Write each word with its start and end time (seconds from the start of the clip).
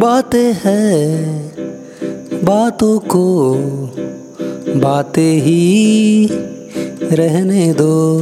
बातें 0.00 0.52
हैं, 0.64 1.52
बातों 2.44 2.98
को 2.98 3.44
बातें 4.76 5.40
ही 5.40 6.28
रहने 7.12 7.72
दो। 7.72 8.20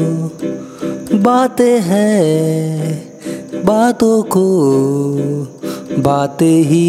बातें 1.14 1.80
हैं, 1.80 3.02
बातों 3.64 4.22
को 4.22 4.46
बातें 5.98 6.62
ही 6.62 6.86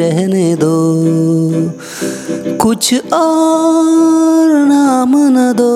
रहने 0.00 0.56
दो। 0.56 0.74
कुछ 2.56 2.94
और 3.12 4.48
नाम 4.68 5.12
न 5.16 5.52
दो, 5.52 5.74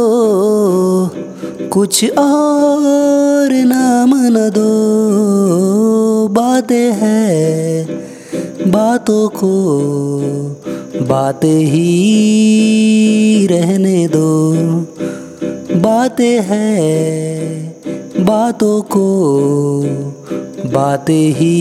कुछ 1.69 2.05
और 2.19 3.53
नाम 3.53 4.15
न 4.15 4.51
दो। 4.51 4.84
बातों 8.75 9.29
को 9.29 9.55
बातें 11.03 11.61
ही 11.67 13.47
रहने 13.47 14.07
दो। 14.09 14.31
बातें 15.81 16.41
हैं 16.43 17.75
बातों 18.25 18.81
को 18.83 19.07
बातें 20.67 21.27
ही 21.35 21.57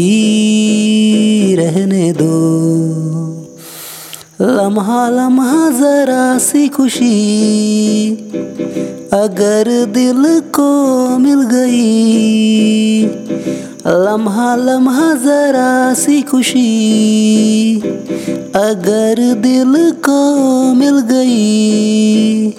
रहने 1.56 2.12
दो। 2.12 2.38
लम्हा 4.42 5.10
लम्हा 5.10 5.70
जरा 5.72 6.38
सी 6.38 6.68
खुशी 6.68 7.14
अगर 9.14 9.86
दिल 9.86 10.24
को 10.56 10.72
मिल 11.18 11.42
गई 11.42 12.03
लम्हा 13.88 14.56
लम्हा 14.56 15.14
जरा 15.14 15.94
सी 15.94 16.22
खुशी। 16.22 17.80
अगर 18.56 19.20
दिल 19.34 19.74
को 20.06 20.20
मिल 20.74 21.00
गई 21.00 22.50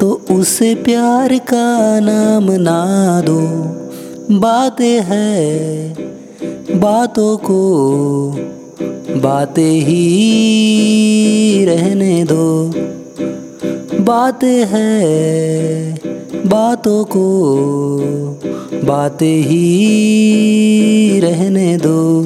तो 0.00 0.10
उसे 0.30 0.74
प्यार 0.74 1.36
का 1.52 2.00
नाम 2.00 2.50
ना 2.62 2.80
दो। 3.20 3.40
बातें 4.40 5.00
है, 5.02 5.94
बातों 6.80 7.36
को 7.36 7.62
बातें 9.16 9.80
ही 9.80 10.04
रहने 11.64 12.24
दो। 12.24 12.46
बातें 14.02 14.64
है, 14.66 15.94
बातों 16.46 17.04
को 17.04 17.26
बातें 18.84 19.42
ही 19.42 21.20
रहने 21.20 21.76
दो। 21.76 22.24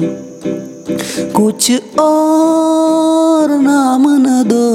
कुछ 1.33 1.71
और 1.99 3.49
नाम 3.49 4.03
न 4.07 4.43
दो। 4.43 4.65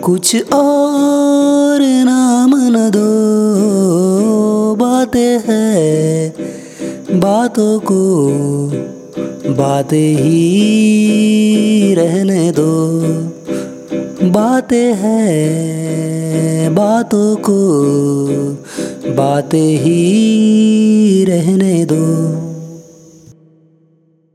कुछ 0.00 0.36
और 0.52 1.78
नाम 2.04 2.50
न 2.56 2.90
दो। 2.90 3.14
बातें 4.74 5.40
हैं 5.48 6.34
बातों 7.20 7.80
को। 7.80 8.28
बातें 9.52 10.16
ही 10.16 11.94
रहने 11.94 12.52
दो। 12.52 13.00
बातें 14.30 14.94
हैं 14.94 16.74
बातों 16.74 17.36
को। 17.36 17.62
बातें 19.16 19.76
ही 19.78 20.61